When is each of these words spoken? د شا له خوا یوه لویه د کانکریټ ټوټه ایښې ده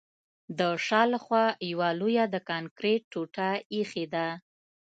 د 0.57 0.59
شا 0.85 1.01
له 1.11 1.19
خوا 1.23 1.45
یوه 1.71 1.89
لویه 1.99 2.25
د 2.33 2.35
کانکریټ 2.49 3.01
ټوټه 3.11 3.49
ایښې 3.73 4.05
ده 4.13 4.27